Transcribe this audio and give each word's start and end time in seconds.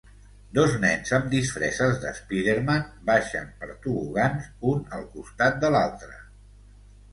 Dos 0.57 0.71
nens 0.85 1.11
amb 1.17 1.27
disfresses 1.33 1.99
de 2.05 2.13
Spiderman 2.21 2.81
baixen 3.11 3.53
per 3.61 3.71
tobogans 3.85 4.51
un 4.73 4.83
al 4.99 5.07
costat 5.15 5.63
de 5.67 5.75
l'altre. 5.79 6.19